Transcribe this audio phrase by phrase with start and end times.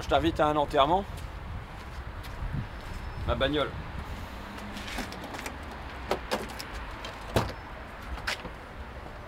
[0.00, 1.04] Je t'invite à un enterrement.
[3.26, 3.68] Ma bagnole.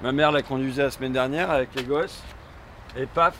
[0.02, 2.22] Ma mère l'a conduisait la semaine dernière avec les gosses.
[2.96, 3.34] Et paf,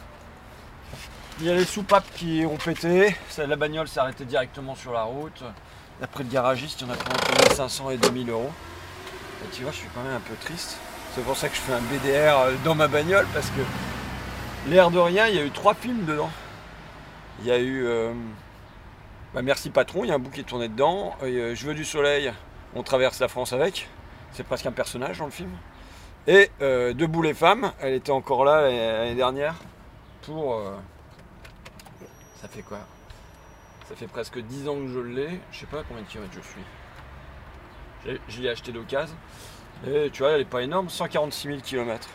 [1.41, 3.17] il y a les soupapes qui ont pété.
[3.39, 5.43] La bagnole s'est arrêtée directement sur la route.
[6.01, 8.53] D'après le garagiste, il y en a pour entre 1500 et 2000 euros.
[9.45, 10.79] Et tu vois, je suis quand même un peu triste.
[11.15, 13.61] C'est pour ça que je fais un BDR euh, dans ma bagnole parce que
[14.69, 16.31] l'air de rien, il y a eu trois films dedans.
[17.41, 18.13] Il y a eu euh,
[19.35, 21.15] bah, Merci Patron, il y a un bout qui est tourné dedans.
[21.23, 22.33] Euh, Je veux du soleil,
[22.75, 23.89] on traverse la France avec.
[24.33, 25.51] C'est presque un personnage dans le film.
[26.27, 29.57] Et euh, Debout les femmes, elle était encore là l'année dernière
[30.23, 30.61] pour.
[32.41, 32.79] ça fait quoi?
[33.89, 35.41] Ça fait presque 10 ans que je l'ai.
[35.53, 36.41] Je sais pas combien de kilomètres je
[38.09, 38.17] suis.
[38.29, 39.15] Je l'ai acheté d'occasion.
[39.87, 42.09] Et tu vois, elle est pas énorme, 146 000 km.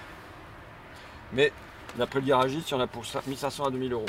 [1.33, 1.51] Mais
[1.97, 4.05] d'après le garagiste, il y en a pour 1500 à 2000 euros.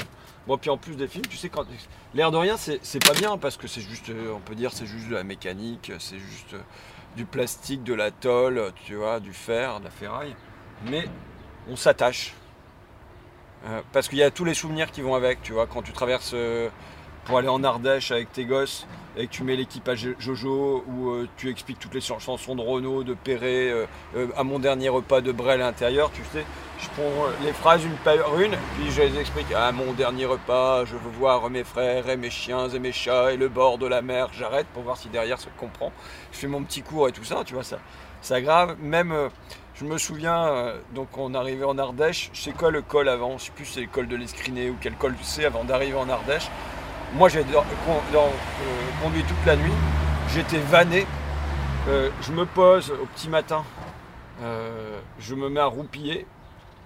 [0.46, 1.66] Bon, puis en plus des films, tu sais, quand
[2.14, 4.86] l'air de rien, c'est pas bien parce que c'est juste, euh, on peut dire, c'est
[4.86, 6.60] juste de la mécanique, c'est juste euh,
[7.16, 10.34] du plastique, de la tôle, tu vois, du fer, de la ferraille.
[10.86, 11.04] Mais
[11.68, 12.34] on s'attache.
[13.66, 15.92] Euh, parce qu'il y a tous les souvenirs qui vont avec, tu vois, quand tu
[15.92, 16.34] traverses
[17.30, 21.28] pour aller en Ardèche avec tes gosses et que tu mets l'équipage Jojo ou euh,
[21.36, 23.86] tu expliques toutes les chansons de Renault, de Perret, euh,
[24.16, 26.44] euh, à mon dernier repas de Brel à l'intérieur, tu sais,
[26.80, 29.46] je prends les phrases une par une, puis je les explique.
[29.52, 33.32] À mon dernier repas, je veux voir mes frères et mes chiens et mes chats
[33.32, 34.30] et le bord de la mer.
[34.32, 35.92] J'arrête pour voir si derrière ça comprend.
[36.32, 37.78] Je fais mon petit cours et tout ça, tu vois, ça,
[38.22, 38.74] ça grave.
[38.80, 39.14] Même,
[39.76, 43.44] je me souviens, donc on arrivait en Ardèche, je sais quoi le col avant, je
[43.44, 46.08] sais plus c'est le col de l'Escriné ou quel col tu sais avant d'arriver en
[46.08, 46.48] Ardèche.
[47.14, 47.60] Moi j'ai euh,
[49.02, 49.72] conduit toute la nuit,
[50.32, 51.06] j'étais vanné.
[51.88, 53.64] Euh, je me pose au petit matin,
[54.42, 56.26] euh, je me mets à roupiller,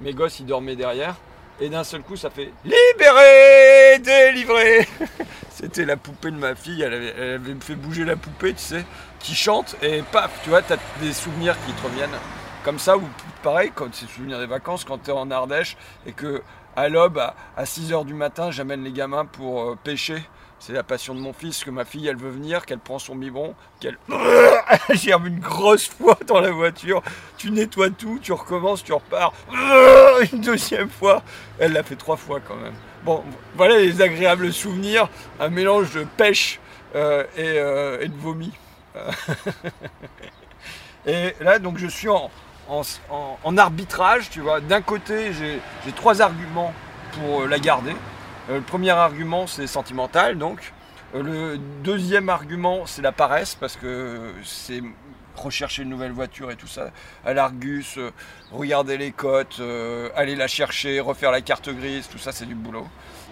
[0.01, 1.17] mes gosses ils dormaient derrière,
[1.61, 4.89] et d'un seul coup ça fait Libéré, délivré!
[5.51, 8.63] C'était la poupée de ma fille, elle avait, elle avait fait bouger la poupée, tu
[8.63, 8.85] sais,
[9.19, 12.19] qui chante, et paf, tu vois, t'as des souvenirs qui te reviennent.
[12.65, 13.03] Comme ça, ou
[13.43, 15.77] pareil, quand c'est souvenir des vacances, quand tu es en Ardèche
[16.07, 16.41] et que
[16.77, 20.23] à l'aube, à, 6h du matin, j'amène les gamins pour euh, pêcher.
[20.59, 23.15] C'est la passion de mon fils, que ma fille, elle veut venir, qu'elle prend son
[23.17, 23.99] biberon, qu'elle
[24.95, 27.03] germe une grosse fois dans la voiture.
[27.37, 29.35] Tu nettoies tout, tu recommences, tu repars.
[30.33, 31.23] Une deuxième fois.
[31.59, 32.73] Elle l'a fait trois fois quand même.
[33.05, 33.23] Bon,
[33.57, 35.09] voilà les agréables souvenirs.
[35.39, 36.61] Un mélange de pêche
[36.95, 38.53] euh, et, euh, et de vomi.
[41.07, 42.31] Et là, donc, je suis en,
[42.69, 44.61] en, arbitrage, tu vois.
[44.61, 46.73] D'un côté, j'ai trois arguments
[47.13, 47.95] pour euh, la garder.
[48.51, 50.73] Euh, le premier argument, c'est sentimental, donc.
[51.15, 54.83] Euh, le deuxième argument, c'est la paresse, parce que c'est
[55.37, 56.91] rechercher une nouvelle voiture et tout ça
[57.25, 57.99] à l'Argus,
[58.53, 59.61] regarder les cotes,
[60.15, 62.87] aller la chercher, refaire la carte grise, tout ça, c'est du boulot.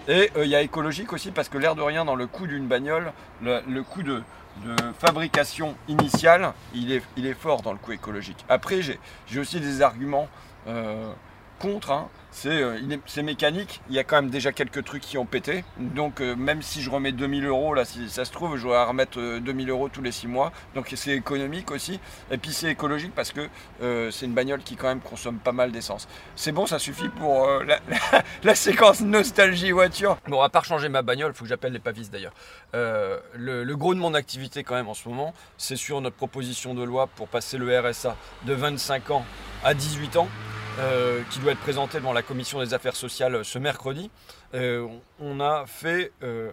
[0.09, 2.67] Et il y a écologique aussi, parce que l'air de rien, dans le coût d'une
[2.67, 4.21] bagnole, le, le coût de,
[4.65, 8.45] de fabrication initiale, il est, il est fort dans le coût écologique.
[8.49, 10.27] Après, j'ai aussi des arguments
[10.67, 11.11] euh,
[11.59, 11.91] contre.
[11.91, 12.09] hein.
[12.35, 15.63] C'est euh, c'est mécanique, il y a quand même déjà quelques trucs qui ont pété.
[15.77, 18.73] Donc, euh, même si je remets 2000 euros, là, si ça se trouve, je vais
[18.73, 20.51] à remettre euh, 2000 euros tous les 6 mois.
[20.73, 21.99] Donc, c'est économique aussi.
[22.31, 23.47] Et puis, c'est écologique parce que
[23.83, 26.07] euh, c'est une bagnole qui, quand même, consomme pas mal d'essence.
[26.35, 27.63] C'est bon, ça suffit pour euh,
[28.43, 30.17] la, séquence nostalgie voiture.
[30.27, 32.33] Bon, à part changer ma bagnole, faut que j'appelle les pavistes d'ailleurs.
[32.73, 36.15] Euh, le, le gros de mon activité quand même en ce moment, c'est sur notre
[36.15, 38.15] proposition de loi pour passer le RSA
[38.45, 39.25] de 25 ans
[39.63, 40.27] à 18 ans,
[40.79, 44.09] euh, qui doit être présentée devant la commission des affaires sociales ce mercredi.
[44.55, 44.87] Euh,
[45.19, 46.51] on a fait euh,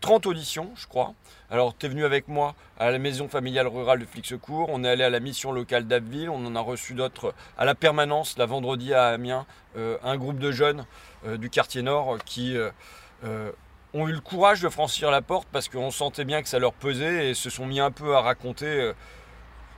[0.00, 1.14] 30 auditions, je crois.
[1.50, 4.88] Alors, tu es venu avec moi à la maison familiale rurale de Flixecourt, on est
[4.88, 8.46] allé à la mission locale d'Abbeville, on en a reçu d'autres à la permanence, la
[8.46, 10.84] vendredi à Amiens, euh, un groupe de jeunes
[11.36, 12.56] du quartier nord qui...
[13.92, 16.72] ont eu le courage de franchir la porte parce qu'on sentait bien que ça leur
[16.72, 18.92] pesait et se sont mis un peu à raconter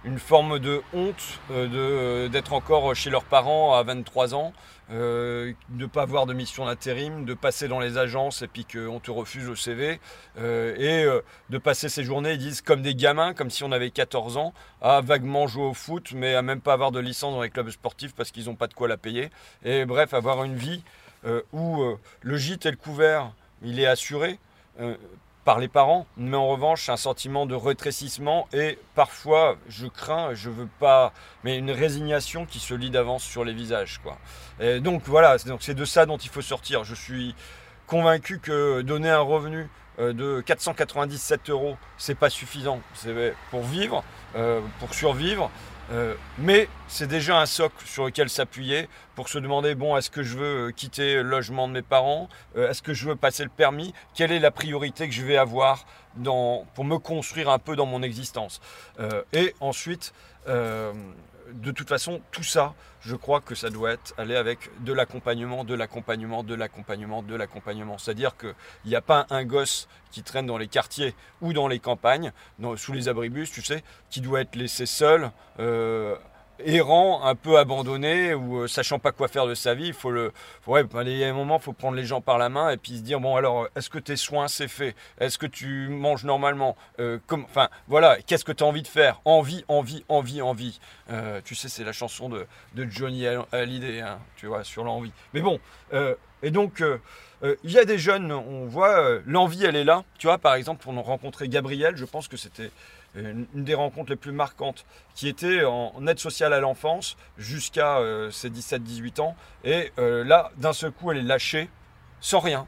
[0.04, 4.52] une forme de honte euh, euh, d'être encore chez leurs parents à 23 ans,
[4.90, 8.64] euh, de ne pas avoir de mission d'intérim, de passer dans les agences et puis
[8.64, 10.00] qu'on te refuse le CV,
[10.38, 11.20] euh, et euh,
[11.50, 14.52] de passer ces journées, ils disent, comme des gamins, comme si on avait 14 ans,
[14.80, 17.70] à vaguement jouer au foot, mais à même pas avoir de licence dans les clubs
[17.70, 19.30] sportifs parce qu'ils n'ont pas de quoi la payer.
[19.64, 20.82] Et bref, avoir une vie
[21.24, 23.32] euh, où euh, le gîte et le couvert,
[23.62, 24.40] il est assuré
[24.80, 24.96] euh,
[25.44, 30.50] par les parents, mais en revanche, un sentiment de rétrécissement et parfois, je crains, je
[30.50, 31.12] veux pas,
[31.42, 34.18] mais une résignation qui se lit d'avance sur les visages, quoi.
[34.60, 36.84] Et donc voilà, c'est- de ça dont il faut sortir.
[36.84, 37.34] Je suis
[37.88, 39.68] convaincu que donner un revenu
[39.98, 42.80] de 497 euros, c'est pas suffisant.
[43.50, 44.04] Pour vivre,
[44.36, 45.50] euh, pour survivre.
[45.90, 50.22] Euh, mais c'est déjà un socle sur lequel s'appuyer pour se demander bon, est-ce que
[50.22, 52.28] je veux euh, quitter le logement de mes parents?
[52.56, 53.92] Euh, Est-ce que je veux passer le permis?
[54.14, 55.84] Quelle est la priorité que je vais avoir
[56.16, 58.60] dans, pour me construire un peu dans mon existence?
[59.32, 60.12] Et ensuite,
[61.52, 65.64] de toute façon, tout ça, je crois que ça doit être aller avec de l'accompagnement,
[65.64, 67.98] de l'accompagnement, de l'accompagnement, de l'accompagnement.
[67.98, 68.54] C'est-à-dire qu'il
[68.84, 72.32] n'y a pas un gosse qui traîne dans les quartiers ou dans les campagnes,
[72.76, 75.30] sous les abribus, tu sais, qui doit être laissé seul.
[75.58, 76.16] Euh,
[76.64, 80.10] errant, un peu abandonné ou euh, sachant pas quoi faire de sa vie, il faut
[80.10, 80.32] le,
[80.66, 82.76] ouais, il y a un moment, il faut prendre les gens par la main et
[82.76, 84.94] puis se dire bon alors, est-ce que tes soins c'est fait?
[85.18, 86.76] Est-ce que tu manges normalement?
[86.98, 89.20] Euh, enfin voilà, qu'est-ce que tu as envie de faire?
[89.24, 90.80] Envie, envie, envie, envie.
[91.10, 95.12] Euh, tu sais, c'est la chanson de, de Johnny Hallyday, hein, tu vois, sur l'envie.
[95.34, 95.58] Mais bon,
[96.42, 96.82] et donc.
[97.64, 100.04] Il y a des jeunes, on voit, l'envie elle est là.
[100.16, 102.70] Tu vois, par exemple, pour rencontrer Gabriel, je pense que c'était
[103.14, 108.30] une, des rencontres les plus marquantes, qui était en, aide sociale à l'enfance jusqu'à euh,
[108.30, 109.36] ses 17-18 ans.
[109.64, 111.68] Et euh, là, d'un seul coup, elle est lâchée,
[112.20, 112.66] sans rien.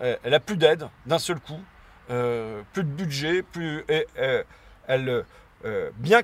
[0.00, 1.60] Elle, a plus d'aide, d'un seul coup,
[2.10, 3.84] euh, plus de budget, plus.
[4.88, 5.24] Elle.
[5.98, 6.22] bien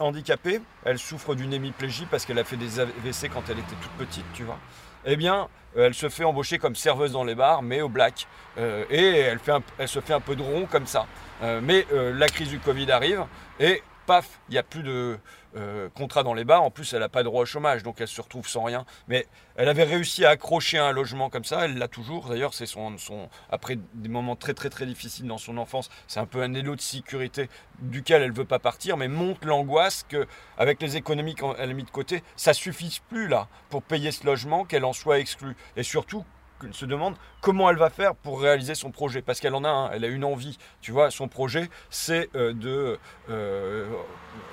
[0.00, 4.08] handicapée, elle souffre d'une hémiplégie parce qu'elle a fait des AVC quand elle était toute
[4.08, 4.58] petite, tu vois.
[5.04, 8.26] Eh bien, elle se fait embaucher comme serveuse dans les bars, mais au black.
[8.56, 11.06] et elle, se fait un peu de rond comme ça.
[11.42, 13.24] Euh, mais euh, la crise du Covid arrive
[13.60, 15.18] et paf, il n'y a plus de
[15.56, 16.62] euh, contrat dans les bars.
[16.62, 18.84] En plus, elle n'a pas droit au chômage, donc elle se retrouve sans rien.
[19.08, 22.28] Mais elle avait réussi à accrocher un logement comme ça, elle l'a toujours.
[22.28, 26.20] D'ailleurs, c'est son, son, après des moments très très très difficiles dans son enfance, c'est
[26.20, 27.48] un peu un élo de sécurité
[27.80, 30.26] duquel elle ne veut pas partir, mais montre l'angoisse que,
[30.58, 34.26] avec les économies qu'elle a mis de côté, ça suffise plus là pour payer ce
[34.26, 35.56] logement, qu'elle en soit exclue.
[35.76, 36.24] Et surtout
[36.72, 39.22] se demande comment elle va faire pour réaliser son projet.
[39.22, 40.58] Parce qu'elle en a un, elle a une envie.
[40.80, 42.98] Tu vois, son projet, c'est euh, de
[43.30, 43.88] euh,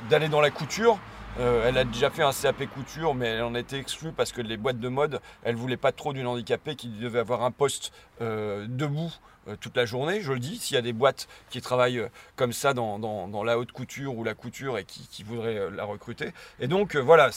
[0.09, 0.99] d'aller dans la couture.
[1.37, 4.41] Euh, elle a déjà fait un CAP couture, mais elle en été exclue parce que
[4.41, 7.91] les boîtes de mode, elle voulait pas trop d'une handicapée qui devait avoir un poste
[8.21, 9.11] debout
[9.59, 10.57] toute la journée, je le dis.
[10.57, 14.23] S'il y a des boîtes qui travaillent euh, comme ça dans, la haute couture ou
[14.23, 16.31] la couture et qui, voudraient euh, la recruter.
[16.59, 17.29] Et donc voilà,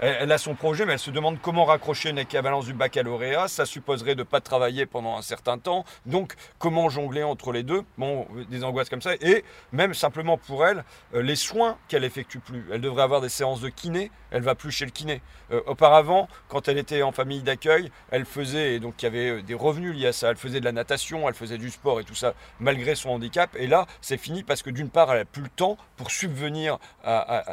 [0.00, 3.48] elle, a son projet, mais elle se demande comment raccrocher une équivalence du baccalauréat.
[3.48, 5.84] Ça supposerait de ne pas travailler pendant un certain temps.
[6.06, 7.82] Donc comment jongler entre les deux?
[7.98, 9.14] Bon, des angoisses comme ça.
[9.20, 10.84] Et même simplement pour elle,
[11.14, 12.66] les soins qu'elle effectue plus.
[12.72, 14.10] Elle devrait avoir des séances de kiné.
[14.30, 15.22] Elle va plus chez le kiné.
[15.66, 19.54] auparavant, quand elle était en famille d'accueil, elle faisait, et donc il y avait des
[19.54, 20.30] revenus liés à ça.
[20.30, 23.50] Elle faisait de la natation, elle faisait du sport et tout ça, malgré son handicap.
[23.56, 26.78] Et là, c'est fini parce que d'une part, elle n'a plus le temps pour subvenir
[27.04, 27.44] à,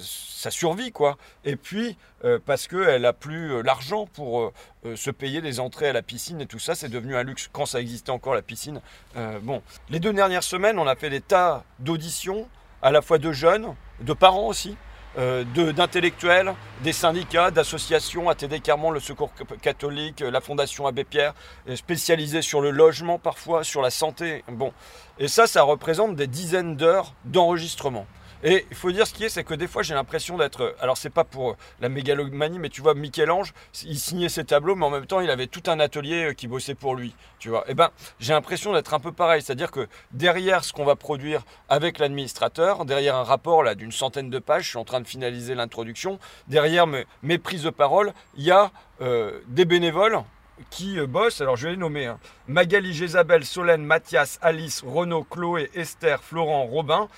[0.00, 1.16] sa survie, quoi.
[1.44, 4.52] Et puis, euh, parce qu'elle n'a plus euh, l'argent pour
[4.84, 6.74] euh, se payer des entrées à la piscine et tout ça.
[6.74, 8.80] C'est devenu un luxe quand ça existait encore, la piscine.
[9.42, 12.48] bon, les deux dernières semaines, on a fait des tas d'auditions,
[12.82, 14.76] à la fois de jeunes, de parents aussi.
[15.16, 19.32] Euh, d'intellectuels, des syndicats, d'associations, ATD Carmont, le Secours
[19.62, 21.34] catholique, la Fondation Abbé Pierre,
[21.68, 24.44] euh, spécialisés sur le logement parfois, sur la santé.
[24.48, 24.72] Bon.
[25.18, 28.06] Et ça, ça représente des dizaines d'heures d'enregistrement.
[28.44, 30.76] Et il faut dire ce qui est, c'est que des fois j'ai l'impression d'être.
[30.80, 33.52] Alors c'est pas pour la mégalomanie, mais tu vois, Michel-Ange,
[33.84, 36.46] il signait ses tableaux, mais en même temps il avait tout un atelier euh, qui
[36.46, 37.14] bossait pour lui.
[37.40, 37.62] Tu vois.
[37.62, 37.90] Et eh ben
[38.20, 42.84] j'ai l'impression d'être un peu pareil, c'est-à-dire que derrière ce qu'on va produire avec l'administrateur,
[42.84, 46.20] derrière un rapport là d'une centaine de pages, je suis en train de finaliser l'introduction,
[46.46, 48.70] derrière mes, prises de parole, il y a
[49.00, 50.22] euh, des bénévoles
[50.70, 52.18] qui euh, bossent, alors je vais les nommer, hein.
[52.46, 57.08] Magali, Jézabel, Solène, Mathias, Alice, Renaud, Chloé, Esther, Florent, Robin,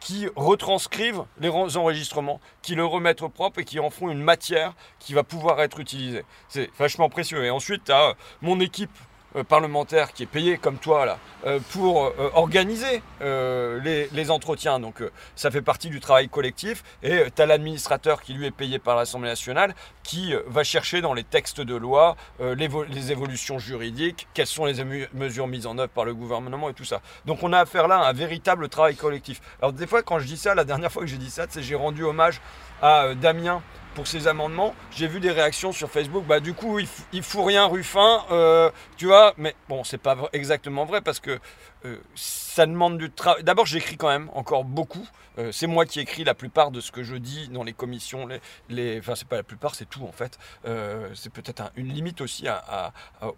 [0.00, 5.14] qui retranscrivent les enregistrements, qui le remettent propre et qui en font une matière qui
[5.14, 6.24] va pouvoir être utilisée.
[6.48, 7.44] C'est vachement précieux.
[7.44, 11.60] Et ensuite, tu as mon équipe euh, parlementaire qui est payé comme toi là euh,
[11.72, 14.80] pour euh, organiser les, entretiens.
[14.80, 15.02] Donc
[15.36, 16.82] ça fait partie du travail collectif.
[17.02, 21.14] Et tu as l'administrateur qui lui est payé par l'Assemblée nationale qui va chercher dans
[21.14, 26.04] les textes de loi les, évolutions juridiques, quelles sont les mesures mises en œuvre par
[26.04, 27.00] le gouvernement et tout ça.
[27.24, 29.40] Donc on a affaire là à un véritable travail collectif.
[29.60, 31.62] Alors des fois quand je dis ça, la dernière fois que j'ai dit ça, c'est
[31.62, 32.40] j'ai rendu hommage
[32.82, 33.62] à Damien
[33.94, 34.74] pour ces amendements.
[34.90, 36.24] J'ai vu des réactions sur Facebook.
[36.26, 39.32] Bah du coup, il, il fout rien Ruffin, euh, tu vois.
[39.38, 41.38] Mais bon, c'est pas exactement vrai parce que
[41.86, 43.42] euh, ça demande du travail.
[43.42, 45.06] D'abord, j'écris quand même encore beaucoup.
[45.38, 48.26] Euh, c'est moi qui écris la plupart de ce que je dis dans les commissions.
[48.26, 48.98] Les, les...
[48.98, 50.38] Enfin, c'est pas la plupart, c'est tout en fait.
[50.66, 52.46] Euh, c'est peut-être une limite aussi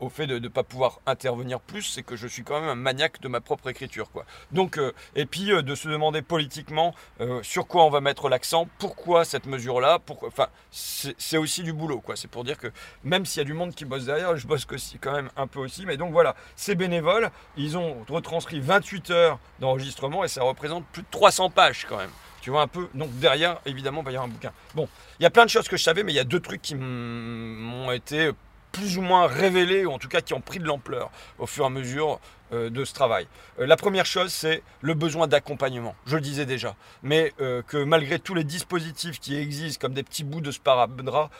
[0.01, 1.83] au fait de ne pas pouvoir intervenir plus.
[1.83, 4.25] C'est que je suis quand même un maniaque de ma propre écriture, quoi.
[4.53, 4.81] Donc,
[5.17, 6.95] et puis de se demander politiquement
[7.43, 10.01] sur quoi on va mettre l'accent, pourquoi cette mesure-là.
[10.27, 12.17] Enfin, c'est aussi du boulot, quoi.
[12.17, 12.69] C'est pour dire que
[13.05, 15.47] même s'il y a du monde qui bosse derrière, je bosse aussi quand même un
[15.47, 15.87] peu aussi.
[15.87, 21.03] Mais donc voilà, ces bénévoles, ils ont retranscrit 28 heures d'enregistrement et ça représente plus
[21.03, 24.15] de 300 pages quand même Tu vois un peu Donc derrière, évidemment, il va y
[24.15, 24.53] avoir un bouquin.
[24.75, 24.89] Bon,
[25.21, 26.63] il y a plein de choses que je savais, mais il y a deux trucs
[26.63, 28.33] qui m'ont été
[28.79, 31.65] plus ou moins révélés, ou en tout cas qui ont pris de l'ampleur au fur
[31.65, 32.21] et à mesure
[32.53, 33.27] euh, de ce travail.
[33.59, 35.97] Euh, la première chose, c'est le besoin d'accompagnement.
[36.07, 36.77] Je le disais déjà.
[37.03, 41.31] Mais euh, que malgré tous les dispositifs qui existent, comme des petits bouts de sparadrap,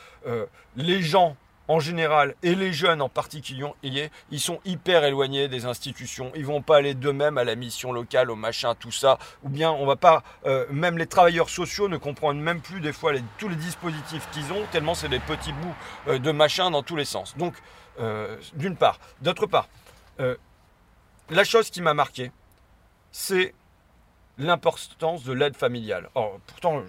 [0.75, 1.35] les gens
[1.69, 6.31] en général, et les jeunes en particulier, ils sont hyper éloignés des institutions.
[6.35, 9.19] Ils vont pas aller d'eux-mêmes à la mission locale, au machin, tout ça.
[9.43, 12.91] Ou bien on va pas, euh, même les travailleurs sociaux ne comprennent même plus des
[12.91, 15.75] fois tous les dispositifs qu'ils ont, tellement c'est des petits bouts
[16.07, 17.37] euh, de machin dans tous les sens.
[17.37, 17.53] Donc,
[17.99, 18.99] euh, d'une part.
[19.21, 19.69] D'autre part,
[21.29, 22.31] la chose qui m'a marqué,
[23.11, 23.53] c'est
[24.39, 26.09] l'importance de l'aide familiale.
[26.15, 26.81] Or, pourtant,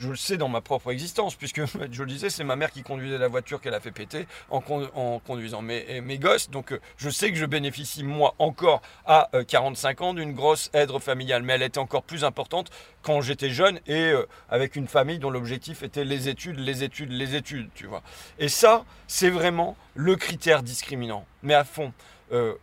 [0.00, 3.18] le sais dans ma propre existence, puisque je le disais, c'est ma mère qui conduisait
[3.18, 6.50] la voiture qu'elle a fait péter en, conduisant mes, gosses.
[6.50, 10.70] Donc euh, je sais que je bénéficie, moi, encore à 45 euh, ans d'une grosse
[10.72, 11.42] aide familiale.
[11.42, 12.70] Mais elle était encore plus importante
[13.02, 17.10] quand j'étais jeune et euh, avec une famille dont l'objectif était les études, les études,
[17.10, 18.02] les études, tu vois.
[18.38, 21.26] Et ça, c'est vraiment le critère discriminant.
[21.42, 21.92] Mais à fond.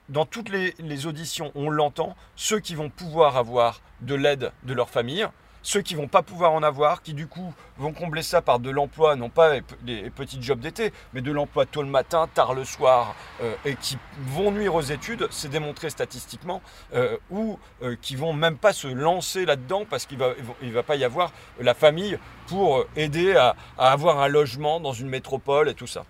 [0.10, 4.90] dans toutes les auditions, on l'entend, ceux qui vont pouvoir avoir de l'aide de leur
[4.90, 5.26] famille,
[5.64, 8.70] ceux qui vont pas pouvoir en avoir, qui du coup vont combler ça par de
[8.70, 12.66] l'emploi, non pas des petits jobs d'été, mais de l'emploi tôt le matin, tard le
[12.66, 16.62] soir, euh, et qui vont nuire aux études, c'est démontré statistiquement,
[16.94, 20.84] euh, ou euh, qui vont même pas se lancer là-dedans parce qu'il va, il va
[20.84, 25.70] pas y avoir la famille pour aider à, à, avoir un logement dans une métropole
[25.70, 26.06] et tout ça.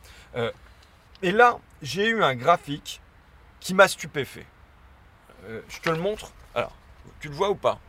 [1.22, 3.01] et là, j'ai eu un graphique
[3.60, 4.46] qui m'a stupéfait.
[5.67, 6.31] je te le montre.
[6.55, 6.72] Alors,
[7.20, 7.79] tu le vois ou pas?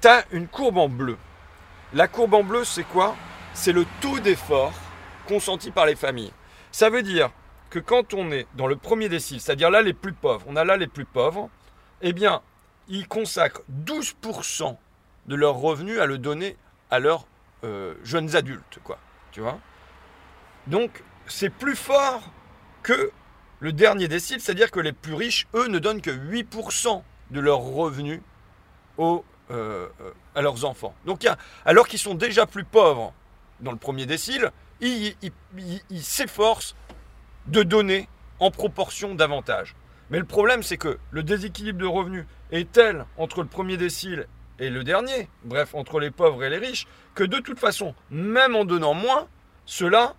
[0.00, 1.18] Tu as une courbe en bleu.
[1.92, 3.16] La courbe en bleu, c'est quoi?
[3.52, 4.72] C'est le taux d'effort
[5.26, 6.32] consenti par les familles.
[6.72, 7.30] Ça veut dire
[7.68, 10.64] que quand on est dans le premier décile, c'est-à-dire là les plus pauvres, on a
[10.64, 11.50] là les plus pauvres,
[12.00, 12.42] eh bien,
[12.88, 14.76] ils consacrent 12%
[15.26, 16.56] de leurs revenus à le donner
[16.90, 17.26] à leurs
[17.64, 18.98] euh, jeunes adultes, quoi.
[19.32, 19.58] Tu vois?
[20.66, 22.22] Donc, c'est plus fort
[22.82, 23.12] que
[23.60, 27.60] le dernier décile, c'est-à-dire que les plus riches, eux, ne donnent que 8% de leurs
[27.60, 28.20] revenus
[28.96, 29.88] aux euh,
[30.34, 30.94] à leurs enfants.
[31.06, 31.26] Donc,
[31.64, 33.12] alors qu'ils sont déjà plus pauvres
[33.60, 35.14] dans le premier décile, ils
[36.00, 36.76] s'efforcent
[37.46, 39.74] de donner en proportion davantage.
[40.10, 44.26] Mais le problème, c'est que le déséquilibre de revenus est tel entre le premier décile
[44.58, 48.56] et le dernier, bref, entre les pauvres et les riches, que de toute façon, même
[48.56, 49.28] en donnant moins,
[49.66, 50.14] ceux-là,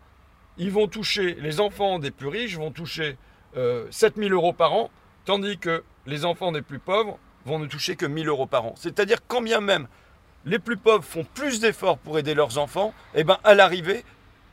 [0.58, 3.18] ils vont toucher, les enfants des plus riches vont toucher
[3.58, 4.90] euh, 7000 euros par an,
[5.26, 8.76] tandis que les enfants des plus pauvres vont ne toucher que 1000 euros par an.
[8.78, 9.88] C'est-à-dire quand bien même
[10.46, 14.04] les plus pauvres font plus d'efforts pour aider leurs enfants, et eh ben à l'arrivée,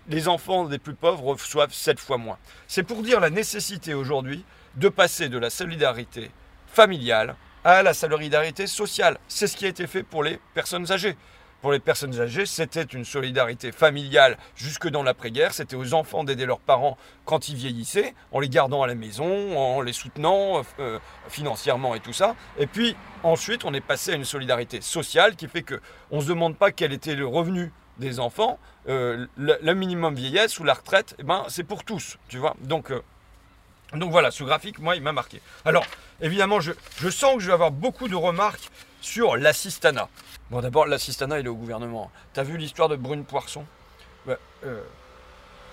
[0.08, 2.38] les enfants des plus pauvres reçoivent 7 fois moins.
[2.66, 4.44] C'est pour dire la nécessité aujourd'hui
[4.76, 6.30] de passer de la solidarité
[6.66, 9.18] familiale à la solidarité sociale.
[9.28, 11.16] C'est ce qui a été fait pour les personnes âgées.
[11.60, 15.52] Pour les personnes âgées, c'était une solidarité familiale jusque dans l'après-guerre.
[15.52, 19.58] C'était aux enfants d'aider leurs parents quand ils vieillissaient, en les gardant à la maison,
[19.58, 22.36] en les soutenant euh, financièrement et tout ça.
[22.58, 25.80] Et puis ensuite, on est passé à une solidarité sociale qui fait que
[26.12, 28.60] on se demande pas quel était le revenu des enfants.
[28.88, 32.54] Euh, le, minimum vieillesse ou la retraite, eh ben, c'est pour tous, tu vois.
[32.60, 33.02] Donc euh,
[33.94, 35.40] donc voilà, ce graphique, moi, il m'a marqué.
[35.64, 35.84] Alors,
[36.20, 36.72] évidemment, je,
[37.08, 38.68] sens que je vais avoir beaucoup de remarques
[39.00, 40.08] sur l'assistanat.
[40.50, 42.10] Bon, d'abord, l'assistanat, il est au gouvernement.
[42.34, 43.64] T'as vu l'histoire de Brune Poisson
[44.28, 44.82] euh,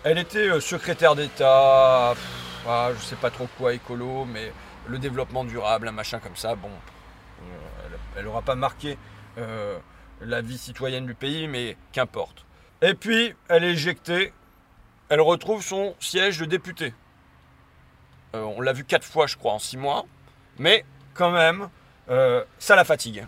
[0.04, 2.16] Elle était euh, secrétaire d'État,
[2.68, 4.54] ah, je sais pas trop quoi, écolo, mais
[4.88, 8.98] le développement durable, un machin comme ça, bon, euh, elle n'aura pas marqué
[10.22, 12.46] la vie citoyenne du pays, mais qu'importe.
[12.82, 14.32] Et puis, elle est éjectée,
[15.10, 16.46] elle retrouve son siège de
[18.36, 18.58] député.
[18.58, 20.06] on l'a vu quatre fois, je crois, en six mois,
[20.60, 21.70] mais quand même,
[22.60, 23.26] ça la fatigue.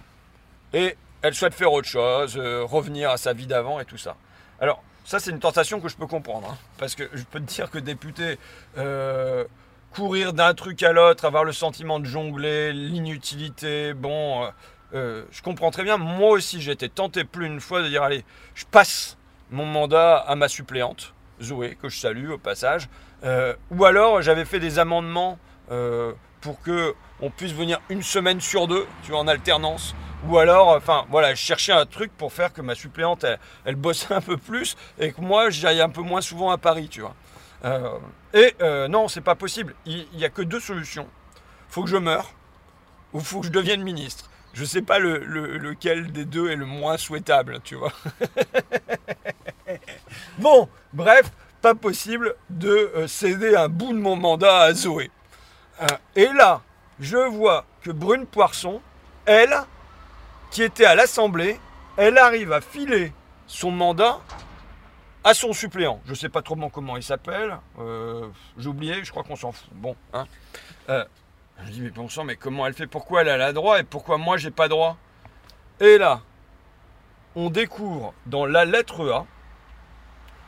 [0.74, 4.16] Et elle souhaite faire autre chose, euh, revenir à sa vie d'avant et tout ça.
[4.60, 6.50] Alors, ça, c'est une tentation que je peux comprendre.
[6.52, 8.38] Hein, parce que je peux te dire que député,
[8.78, 9.46] euh,
[9.92, 14.48] courir d'un truc à l'autre, avoir le sentiment de jongler, l'inutilité, bon,
[14.94, 15.98] euh, je comprends très bien.
[15.98, 18.24] Moi aussi, j'ai été tenté plus une fois de dire allez,
[18.54, 19.18] je passe
[19.50, 22.90] mon mandat à ma suppléante, Zoé, que je salue au passage.
[23.24, 25.40] Ou alors, j'avais fait des amendements
[26.42, 29.96] pour que on puisse venir une semaine sur deux, tu vois, en alternance.
[30.28, 33.76] Ou alors, enfin voilà, je cherchais un truc pour faire que ma suppléante, elle, elle
[33.76, 37.02] bosse un peu plus et que moi, j'aille un peu moins souvent à Paris, tu
[37.02, 37.16] vois.
[37.66, 37.98] Euh,
[38.34, 39.76] et euh, non, c'est pas possible.
[39.86, 41.08] Il n'y a que deux solutions.
[41.70, 42.32] Faut que je meure
[43.14, 44.30] ou faut que je devienne ministre.
[44.54, 47.92] Je sais pas le, lequel des deux est le moins souhaitable, tu vois.
[50.40, 55.12] bon, bref, pas possible de euh, céder un bout de mon mandat à Zoé.
[56.16, 56.62] et là,
[57.00, 58.82] je vois que Brune Poisson,
[59.26, 59.56] elle,
[60.52, 61.60] qui était à l'Assemblée,
[61.98, 63.14] elle arrive à filer
[63.48, 64.20] son mandat
[65.24, 66.02] à son suppléant.
[66.06, 67.58] Je ne sais pas trop comment il s'appelle.
[67.80, 69.70] Euh, j'ai oublié, je crois qu'on s'en fout.
[69.74, 70.26] Bon, hein.
[70.90, 71.04] Euh,
[71.66, 72.88] je dis, mais bon sang, mais comment elle fait?
[72.88, 74.96] Pourquoi elle a droit et pourquoi moi j'ai pas droit?
[75.80, 76.22] Et là,
[77.36, 79.26] on découvre dans la lettre A,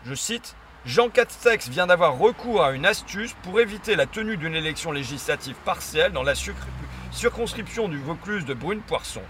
[0.05, 4.55] je cite, Jean Castex vient d'avoir recours à une astuce pour éviter la tenue d'une
[4.55, 6.35] élection législative partielle dans la
[7.11, 9.21] circonscription du Vaucluse de Brune-Poisson.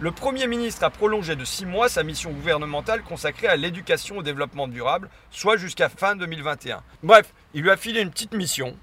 [0.00, 4.22] Le Premier ministre a prolongé de six mois sa mission gouvernementale consacrée à l'éducation au
[4.22, 6.82] développement durable, soit jusqu'à fin 2021.
[7.02, 8.76] Bref, il lui a filé une petite mission,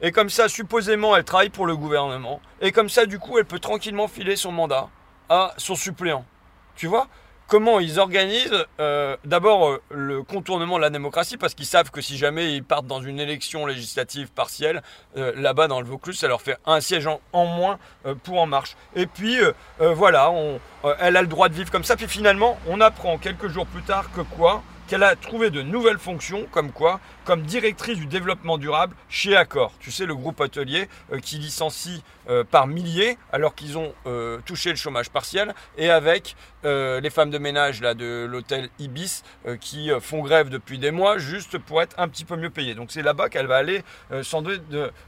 [0.00, 3.44] et comme ça, supposément, elle travaille pour le gouvernement, et comme ça, du coup, elle
[3.44, 4.88] peut tranquillement filer son mandat
[5.28, 6.24] à son suppléant.
[6.74, 7.06] Tu vois?
[7.46, 12.00] Comment ils organisent euh, d'abord euh, le contournement de la démocratie parce qu'ils savent que
[12.00, 14.82] si jamais ils partent dans une élection législative partielle,
[15.16, 17.78] euh, là-bas dans le Vaucluse, ça leur fait un siège en, moins
[18.24, 18.76] pour En Marche.
[18.94, 19.38] Et puis
[19.78, 20.32] voilà,
[21.00, 21.96] elle a le droit de vivre comme ça.
[21.96, 24.62] Puis finalement, on apprend quelques jours plus tard que quoi?
[24.86, 29.72] Qu'elle a trouvé de nouvelles fonctions, comme quoi Comme directrice du développement durable chez Accor.
[29.80, 34.38] Tu sais, le groupe hôtelier euh, qui licencie euh, par milliers alors qu'ils ont euh,
[34.44, 39.22] touché le chômage partiel, et avec les femmes de ménage là, de l'hôtel Ibis
[39.60, 42.74] qui font grève depuis des mois juste pour être un petit peu mieux payées.
[42.74, 43.84] Donc c'est là-bas qu'elle va aller
[44.22, 44.62] sans doute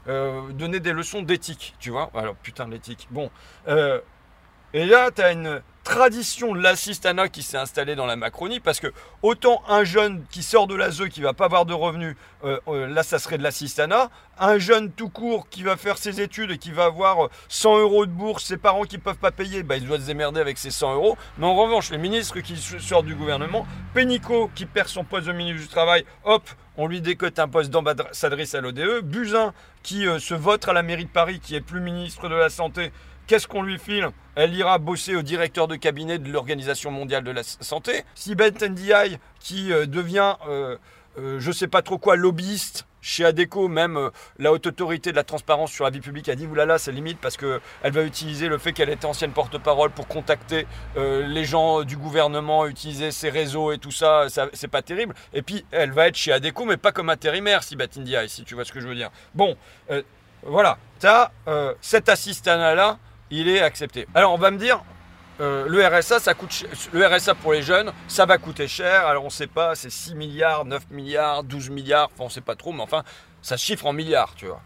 [0.05, 2.11] donner des leçons d'éthique, tu vois.
[2.15, 3.09] Alors putain d'éthique.
[3.11, 3.29] Bon.
[3.67, 8.93] et là, tu une tradition de l'assistanat qui s'est installée dans la Macronie, parce que
[9.23, 12.59] autant un jeune qui sort de la ZEU qui va pas avoir de revenus, euh,
[12.67, 16.51] euh, là ça serait de l'assistanat, un jeune tout court qui va faire ses études
[16.51, 19.63] et qui va avoir 100 euh, euros de bourse, ses parents qui peuvent pas payer,
[19.63, 21.17] bah, il doit se démerder avec ses 100 euros.
[21.39, 23.65] Mais en revanche, les ministres qui sortent du gouvernement,
[23.95, 27.71] Pénicaud qui perd son poste de ministre du Travail, hop, on lui décote un poste
[27.71, 31.81] d'ambassadrice à l'ODE, Buzyn qui se vote à la mairie de Paris, qui est plus
[31.81, 32.91] ministre de la Santé,
[33.29, 37.29] Qu'est-ce qu'on lui file Elle ira bosser au directeur de cabinet de l'Organisation mondiale de
[37.29, 38.03] la santé.
[38.15, 40.77] Si Ben Ndiaye, qui euh, devient, euh,
[41.19, 44.09] euh, je ne sais pas trop quoi, lobbyiste chez ADECO, même
[44.39, 47.19] la haute autorité de la transparence sur la vie publique a dit oulala, c'est limite
[47.19, 50.65] parce qu'elle va utiliser le fait qu'elle était ancienne porte-parole pour contacter
[50.97, 55.15] les gens du gouvernement, utiliser ses réseaux et tout ça, c'est pas terrible.
[55.33, 58.55] Et puis elle va être chez ADECO, mais pas comme intérimaire, si Ndiaye, si tu
[58.55, 59.11] vois ce que je veux dire.
[59.33, 59.55] Bon,
[60.43, 61.31] voilà, tu as
[61.79, 62.97] cet assistant-là
[63.31, 64.07] il est accepté.
[64.13, 64.83] Alors on va me dire,
[65.41, 69.07] euh, le RSA, ça coûte le RSA pour les jeunes, ça va coûter cher.
[69.07, 72.31] Alors on ne sait pas, c'est 6 milliards, 9 milliards, 12 milliards, enfin on ne
[72.31, 73.03] sait pas trop, mais enfin
[73.41, 74.61] ça chiffre en milliards, tu vois.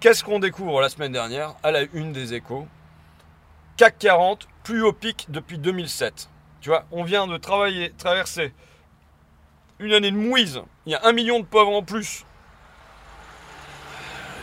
[0.00, 2.66] Qu'est-ce qu'on découvre la semaine dernière à la une des échos?
[3.76, 6.28] CAC 40, plus haut pic depuis 2007.
[6.60, 8.52] Tu vois, on vient de travailler, traverser
[9.78, 10.62] une année de mouise.
[10.86, 12.26] Il y a un million de pauvres en plus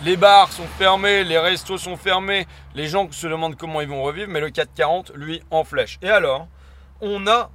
[0.03, 4.01] les bars sont fermés, les restos sont fermés, les gens se demandent comment ils vont
[4.01, 5.99] revivre, mais le 440, lui, en flèche.
[6.01, 6.47] Et alors,
[7.01, 7.51] on a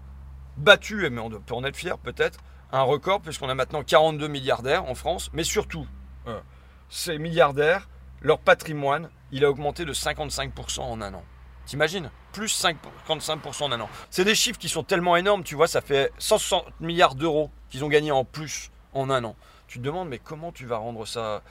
[0.57, 2.39] battu, mais on peut en être fier peut-être,
[2.73, 5.87] un record, puisqu'on a maintenant 42 milliardaires en France, mais surtout,
[6.29, 6.41] euh,
[6.89, 7.89] ces milliardaires,
[8.21, 11.25] leur patrimoine, il a augmenté de 55% en un an.
[11.67, 12.11] T'imagines?
[12.33, 13.89] Plus 55% en un an.
[14.11, 17.85] C'est des chiffres qui sont tellement énormes, tu vois, ça fait 160 milliards d'euros qu'ils
[17.85, 19.35] ont gagné en plus en un an.
[19.67, 21.43] Tu te demandes, mais comment tu vas rendre ça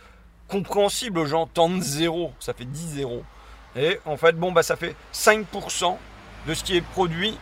[0.47, 3.23] compréhensible aux gens, tant de zéro, ça fait 10 zéros.
[3.75, 5.97] Et en fait, bon, bah, ça fait 5%
[6.47, 7.37] de ce qui est produit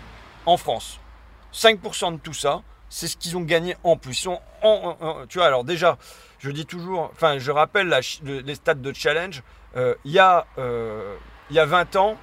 [0.46, 1.00] en France.
[1.54, 4.28] 5% de tout ça, c'est ce qu'ils ont gagné en plus.
[5.30, 5.98] tu vois, alors déjà,
[6.40, 9.44] je dis toujours, enfin, je rappelle les stats de challenge.
[9.76, 11.16] Euh, il, y a, euh,
[11.50, 12.18] il y a 20 ans,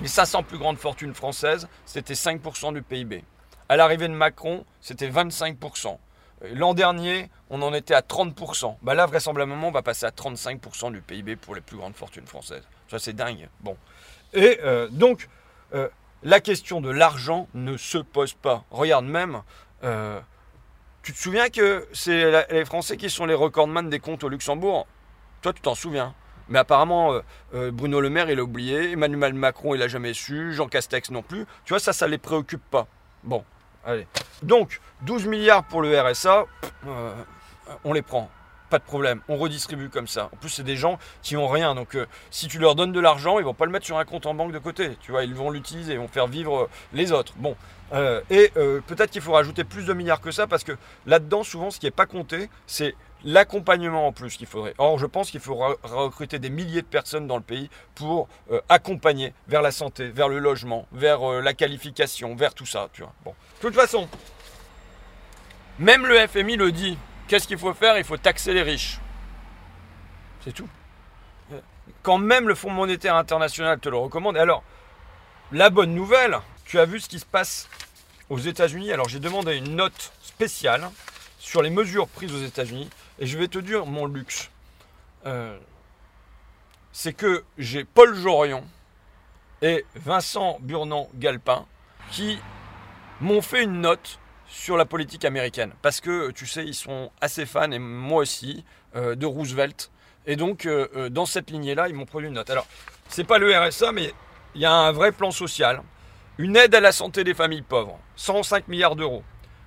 [0.00, 3.24] les 500 plus grandes fortunes françaises, c'était 5% du PIB.
[3.68, 5.98] À l'arrivée de Macron, c'était 25%.
[6.42, 8.76] L'an dernier, on en était à 30%.
[8.82, 12.26] Bah là, vraisemblablement, on va passer à 35% du PIB pour les plus grandes fortunes
[12.26, 12.66] françaises.
[12.88, 13.48] Ça, c'est dingue.
[13.60, 13.76] Bon.
[14.32, 15.28] Et euh, donc,
[15.74, 15.88] euh,
[16.22, 18.64] la question de l'argent ne se pose pas.
[18.70, 19.42] Regarde même,
[19.84, 20.18] euh,
[21.02, 24.86] tu te souviens que c'est les Français qui sont les recordman des comptes au Luxembourg?
[25.42, 26.14] Toi, tu t'en souviens.
[26.48, 27.20] Mais apparemment,
[27.52, 28.92] Bruno Le Maire, il a oublié.
[28.92, 30.52] Emmanuel Macron, il n'a jamais su.
[30.52, 31.46] Jean Castex non plus.
[31.64, 32.88] Tu vois, ça, ça ne les préoccupe pas.
[33.22, 33.44] Bon.
[33.84, 34.06] Allez.
[34.42, 36.44] Donc, 12 milliards pour le RSA,
[36.86, 37.14] euh,
[37.84, 38.30] on les prend.
[38.68, 40.28] Pas de problème, on redistribue comme ça.
[40.32, 41.74] En plus, c'est des gens qui ont rien.
[41.74, 44.04] Donc, euh, si tu leur donnes de l'argent, ils vont pas le mettre sur un
[44.04, 44.96] compte en banque de côté.
[45.00, 47.32] Tu vois, ils vont l'utiliser, ils vont faire vivre les autres.
[47.36, 47.56] Bon.
[47.92, 48.52] Euh, et
[48.86, 51.86] peut-être qu'il faut rajouter plus de milliards que ça parce que là-dedans, souvent, ce qui
[51.86, 54.74] n'est pas compté, c'est l'accompagnement en plus qu'il faudrait.
[54.78, 58.60] Or, je pense qu'il faut recruter des milliers de personnes dans le pays pour euh,
[58.68, 62.88] accompagner vers la santé, vers le logement, vers euh, la qualification, vers tout ça.
[62.92, 63.12] Tu vois.
[63.24, 63.34] Bon.
[63.56, 64.08] De toute façon,
[65.78, 66.98] même le FMI le dit.
[67.28, 67.96] Qu'est-ce qu'il faut faire?
[67.96, 68.98] Il faut taxer les riches.
[70.44, 70.68] C'est tout.
[72.02, 74.36] Quand même le Fonds monétaire international te le recommande.
[74.36, 74.62] Alors,
[75.52, 77.68] la bonne nouvelle, tu as vu ce qui se passe
[78.30, 78.92] aux États-Unis?
[78.92, 80.88] Alors j'ai demandé une note spéciale
[81.38, 82.88] sur les mesures prises aux États-Unis.
[83.20, 84.50] Et je vais te dire mon luxe.
[85.26, 85.58] Euh,
[86.90, 88.64] c'est que j'ai Paul Jorion
[89.60, 91.66] et Vincent Burnand-Galpin
[92.10, 92.38] qui
[93.20, 95.72] m'ont fait une note sur la politique américaine.
[95.82, 98.64] Parce que, tu sais, ils sont assez fans, et moi aussi,
[98.96, 99.90] euh, de Roosevelt.
[100.26, 102.50] Et donc, euh, dans cette lignée-là, ils m'ont produit une note.
[102.50, 102.66] Alors,
[103.08, 104.14] c'est pas le RSA, mais
[104.54, 105.82] il y a un vrai plan social.
[106.38, 109.22] Une aide à la santé des familles pauvres, 105 milliards d'euros.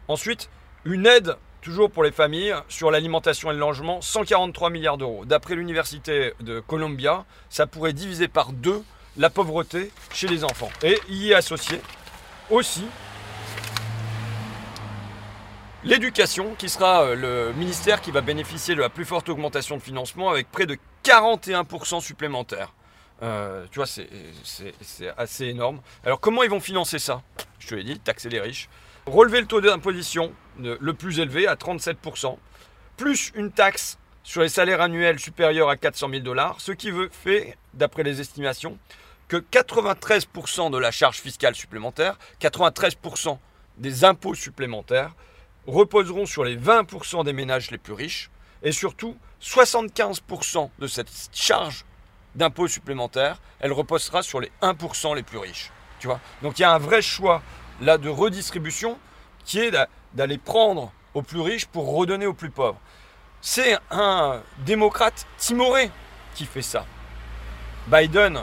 [0.08, 0.50] Ensuite,
[0.86, 5.24] une aide toujours pour les familles sur l'alimentation et le logement, 143 milliards d'euros.
[5.26, 8.84] D'après l'université de Columbia, ça pourrait diviser par deux
[9.18, 10.70] la pauvreté chez les enfants.
[10.84, 11.80] Et y est associé
[12.50, 12.84] aussi
[15.86, 19.82] l'éducation, qui sera euh, le ministère qui va bénéficier de la plus forte augmentation de
[19.82, 22.74] financement avec près de 41% supplémentaire.
[23.22, 24.10] Euh, tu vois, c'est
[25.18, 25.80] assez énorme.
[26.04, 27.22] Alors comment ils vont financer ça?
[27.60, 28.68] Je te l'ai dit, taxer les riches.
[29.06, 32.38] Relever le taux d'imposition le plus élevé à 37%,
[32.98, 37.10] plus une taxe sur les salaires annuels supérieurs à 400 000 dollars, ce qui veut,
[37.12, 38.78] fait, d'après les estimations,
[39.28, 43.38] que 93% de la charge fiscale supplémentaire, 93%
[43.78, 45.14] des impôts supplémentaires
[45.68, 48.30] reposeront sur les 20% des ménages les plus riches
[48.62, 51.86] et surtout 75% de cette charge
[52.36, 55.72] d'impôts supplémentaires, elle reposera sur les 1% les plus riches.
[56.00, 56.20] Tu vois?
[56.42, 57.42] Donc il y a un vrai choix
[57.82, 58.98] de redistribution
[59.46, 59.72] qui est
[60.14, 62.80] d'aller prendre aux plus riches pour redonner aux plus pauvres.
[63.42, 65.92] C'est un démocrate timoré
[66.36, 66.86] qui fait ça.
[67.88, 68.40] Biden,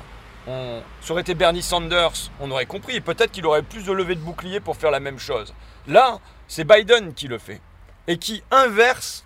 [0.47, 2.97] on, ça aurait été Bernie Sanders, on aurait compris.
[2.97, 5.55] Et peut-être qu'il aurait plus de levée de bouclier pour faire la même chose.
[5.87, 7.61] Là, c'est Biden qui le fait.
[8.07, 9.25] Et qui inverse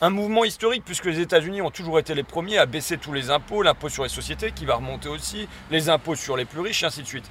[0.00, 3.30] un mouvement historique, puisque les États-Unis ont toujours été les premiers à baisser tous les
[3.30, 6.84] impôts, l'impôt sur les sociétés qui va remonter aussi, les impôts sur les plus riches,
[6.84, 7.28] et ainsi de suite.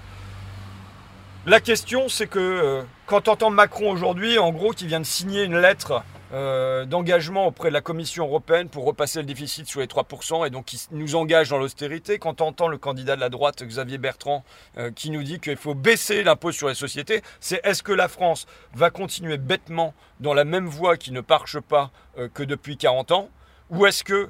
[1.47, 5.05] La question, c'est que euh, quand on entend Macron aujourd'hui, en gros, qui vient de
[5.05, 9.79] signer une lettre euh, d'engagement auprès de la Commission européenne pour repasser le déficit sous
[9.79, 13.21] les 3%, et donc qui nous engage dans l'austérité, quand on entend le candidat de
[13.21, 14.43] la droite, Xavier Bertrand,
[14.77, 18.09] euh, qui nous dit qu'il faut baisser l'impôt sur les sociétés, c'est est-ce que la
[18.09, 21.91] France va continuer bêtement dans la même voie qui ne marche pas
[22.33, 23.29] que depuis 40 ans,
[23.69, 24.29] ou est-ce que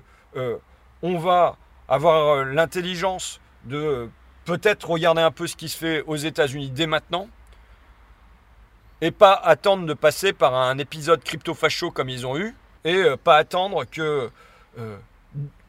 [1.01, 4.07] on va avoir l'intelligence de
[4.47, 7.27] peut-être regarder un peu ce qui se fait aux États-Unis dès maintenant
[9.01, 12.55] et pas attendre de passer par un épisode crypto-facho comme ils ont eu
[12.85, 14.31] et euh, pas attendre que
[14.79, 14.97] euh,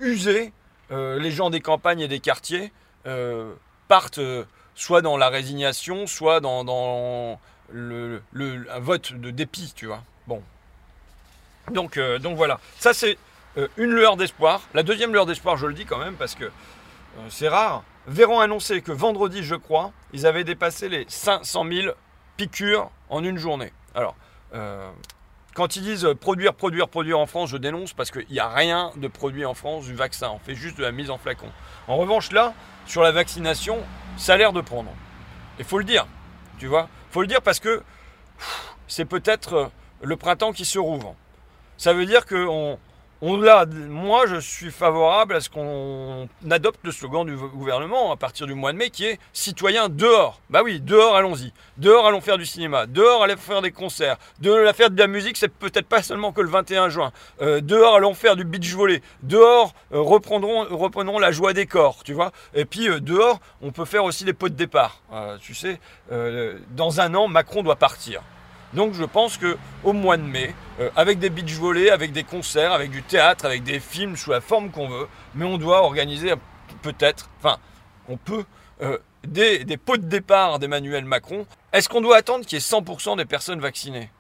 [0.00, 2.72] euh, les gens des campagnes et des quartiers
[3.88, 4.20] partent
[4.74, 7.38] soit dans la résignation, soit dans,
[7.74, 10.02] un vote de dépit, tu vois.
[10.26, 10.42] Bon.
[11.72, 12.60] Donc, donc voilà.
[12.78, 13.16] Ça, c'est
[13.76, 14.60] une lueur d'espoir.
[14.74, 16.50] La deuxième lueur d'espoir, je le dis quand même, parce que
[17.30, 17.82] c'est rare.
[18.08, 21.94] Véran annoncé que vendredi, je crois, ils avaient dépassé les 500 000
[22.38, 23.70] piqûres en une journée.
[23.94, 24.16] Alors,
[24.54, 24.90] euh,
[25.52, 28.92] quand ils disent produire, produire, produire en France, je dénonce parce qu'il n'y a rien
[28.96, 30.30] de produit en France du vaccin.
[30.30, 31.48] On fait juste de la mise en flacon.
[31.86, 32.54] En revanche, là,
[32.86, 33.76] sur la vaccination,
[34.16, 34.90] ça a l'air de prendre.
[35.58, 36.06] Il faut le dire,
[36.58, 36.88] tu vois.
[37.10, 37.82] Faut le dire parce que
[38.86, 41.14] c'est peut-être le printemps qui se rouvre.
[41.76, 42.78] Ça veut dire qu'on
[43.20, 48.54] moi, je suis favorable à ce qu'on adopte le slogan du gouvernement à partir du
[48.54, 50.40] mois de mai qui est citoyen dehors.
[50.50, 51.52] Bah oui, dehors, allons-y.
[51.78, 52.86] Dehors, allons faire du cinéma.
[52.86, 54.18] Dehors, allons faire des concerts.
[54.40, 57.12] Dehors, allons faire de la musique, c'est peut-être pas seulement que le 21 juin.
[57.42, 59.02] Euh, dehors, allons faire du beach volley.
[59.24, 62.30] Dehors, euh, reprendrons, la joie des corps, tu vois.
[62.54, 65.02] Et puis, euh, dehors, on peut faire aussi des pots de départ.
[65.40, 65.80] tu sais,
[66.70, 68.22] dans un an, Macron doit partir.
[68.74, 72.24] Donc je pense que au mois de mai, euh, avec des beach volés, avec des
[72.24, 75.82] concerts, avec du théâtre, avec des films sous la forme qu'on veut, mais on doit
[75.82, 76.34] organiser
[76.82, 77.58] peut-être, enfin,
[78.08, 78.44] on peut
[78.82, 81.46] euh, des, des, pots de départ d'Emmanuel Macron.
[81.72, 84.10] Est-ce qu'on doit attendre qu'il y ait 100% des personnes vaccinées?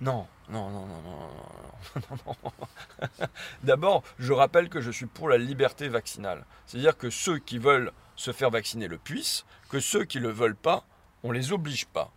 [0.00, 2.36] Non, non, non, non, non, non, non.
[2.42, 3.26] non.
[3.62, 6.44] D'abord, je rappelle que je suis pour la liberté vaccinale.
[6.66, 10.32] C'est-à-dire que ceux qui veulent se faire vacciner le puissent, que ceux qui ne le
[10.32, 10.84] veulent pas,
[11.22, 12.10] on ne les oblige pas.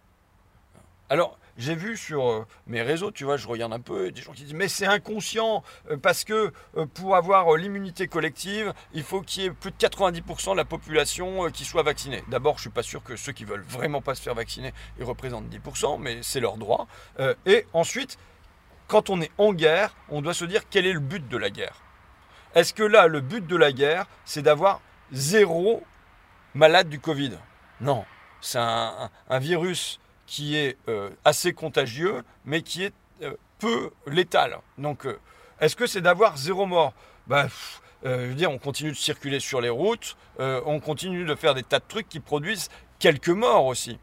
[1.14, 4.32] Alors, j'ai vu sur euh, mes réseaux, tu vois, je regarde un peu, des gens
[4.32, 9.22] qui disent mais c'est inconscient euh, parce que euh, pour avoir l'immunité collective, il faut
[9.22, 12.24] qu'il y ait plus de 90% de la population qui soit vaccinée.
[12.30, 15.04] D'abord, je suis pas sûr que ceux qui veulent vraiment pas se faire vacciner, ils
[15.04, 16.88] représentent 10%, mais c'est leur droit.
[17.46, 18.18] et ensuite,
[18.88, 21.52] quand on est en guerre, on doit se dire quel est le but de la
[21.52, 21.84] guerre?
[22.56, 25.84] Est-ce que là, le but de la guerre, c'est d'avoir zéro
[26.56, 27.34] malade du Covid?
[27.82, 28.04] Non,
[28.42, 34.60] c'est un virus qui est euh, assez contagieux, mais qui est euh, peu létal.
[34.78, 35.20] Donc, euh,
[35.60, 36.94] est-ce que c'est d'avoir zéro mort?
[37.28, 37.48] Bah,
[38.04, 41.64] je veux dire, on continue de circuler sur les routes, on continue de faire des
[41.64, 43.98] tas de trucs qui produisent quelques morts aussi.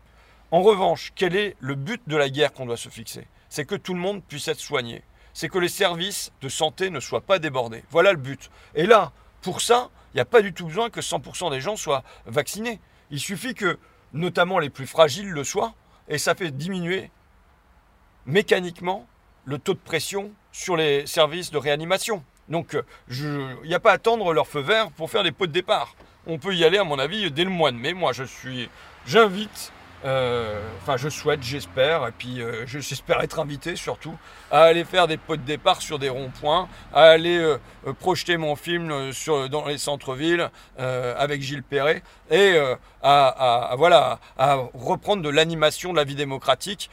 [0.52, 3.28] En revanche, quel est le but de la guerre qu'on doit se fixer?
[3.50, 5.02] C'est que tout le monde puisse être soigné.
[5.34, 7.84] C'est que les services de santé ne soient pas débordés.
[7.90, 8.50] Voilà le but.
[8.74, 11.76] Et là, pour ça, il n'y a pas du tout besoin que 100% des gens
[11.76, 12.80] soient vaccinés.
[13.10, 13.78] Il suffit que,
[14.12, 15.74] notamment les plus fragiles, le soient,
[16.10, 17.10] et ça fait diminuer
[18.26, 19.06] mécaniquement
[19.46, 22.22] le taux de pression sur les services de réanimation.
[22.48, 22.76] Donc,
[23.08, 25.94] il n'y a pas à attendre leur feu vert pour faire des pots de départ.
[26.26, 27.94] On peut y aller, à mon avis, dès le mois de mai.
[27.94, 28.68] Moi, je suis,
[29.06, 34.16] j'invite euh, enfin, je souhaite, j'espère, et puis euh, j'espère être invité surtout
[34.50, 37.58] à aller faire des pots de départ sur des ronds-points, à aller euh,
[37.98, 42.58] projeter mon film sur, dans les centres-villes avec Gilles Perret, et
[43.02, 46.90] à, voilà, à reprendre de l'animation de la vie démocratique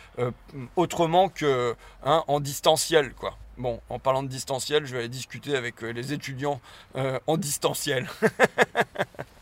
[0.75, 3.37] autrement que hein, en distanciel, quoi.
[3.57, 6.61] Bon, en parlant de distanciel, je vais aller discuter avec les étudiants
[6.95, 8.07] en distanciel.